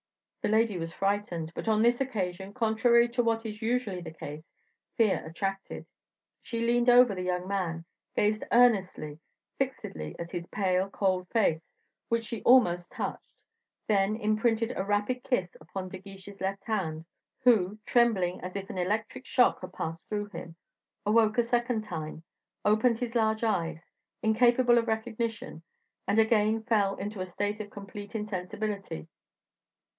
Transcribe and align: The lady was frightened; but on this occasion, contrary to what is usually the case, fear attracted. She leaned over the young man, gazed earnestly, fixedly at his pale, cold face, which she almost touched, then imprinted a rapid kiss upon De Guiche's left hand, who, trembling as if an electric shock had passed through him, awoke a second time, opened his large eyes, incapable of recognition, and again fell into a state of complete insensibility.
The 0.41 0.47
lady 0.47 0.79
was 0.79 0.95
frightened; 0.95 1.51
but 1.53 1.67
on 1.67 1.83
this 1.83 2.01
occasion, 2.01 2.51
contrary 2.55 3.07
to 3.09 3.21
what 3.21 3.45
is 3.45 3.61
usually 3.61 4.01
the 4.01 4.09
case, 4.09 4.51
fear 4.97 5.23
attracted. 5.23 5.85
She 6.41 6.65
leaned 6.65 6.89
over 6.89 7.13
the 7.13 7.21
young 7.21 7.47
man, 7.47 7.85
gazed 8.15 8.43
earnestly, 8.51 9.19
fixedly 9.59 10.15
at 10.17 10.31
his 10.31 10.47
pale, 10.47 10.89
cold 10.89 11.27
face, 11.29 11.61
which 12.09 12.25
she 12.25 12.41
almost 12.41 12.91
touched, 12.91 13.35
then 13.87 14.15
imprinted 14.15 14.73
a 14.75 14.83
rapid 14.83 15.23
kiss 15.23 15.55
upon 15.61 15.89
De 15.89 15.99
Guiche's 15.99 16.41
left 16.41 16.63
hand, 16.65 17.05
who, 17.41 17.77
trembling 17.85 18.41
as 18.41 18.55
if 18.55 18.71
an 18.71 18.79
electric 18.79 19.27
shock 19.27 19.61
had 19.61 19.71
passed 19.73 20.09
through 20.09 20.29
him, 20.29 20.55
awoke 21.05 21.37
a 21.37 21.43
second 21.43 21.83
time, 21.83 22.23
opened 22.65 22.97
his 22.97 23.13
large 23.13 23.43
eyes, 23.43 23.85
incapable 24.23 24.79
of 24.79 24.87
recognition, 24.87 25.61
and 26.07 26.17
again 26.17 26.63
fell 26.63 26.95
into 26.95 27.19
a 27.19 27.25
state 27.27 27.59
of 27.59 27.69
complete 27.69 28.15
insensibility. 28.15 29.07